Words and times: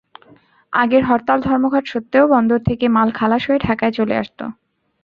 আগের 0.73 1.03
হরতাল-ধর্মঘট 1.05 1.83
সত্ত্বেও 1.87 2.25
বন্দর 2.27 2.59
থেকে 2.69 2.85
মাল 2.87 3.09
খালাস 3.17 3.43
হয়ে 3.47 3.63
ঢাকায় 3.67 3.93
চলে 3.97 4.15
আসত। 4.17 4.39